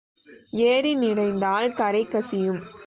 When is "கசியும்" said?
2.05-2.61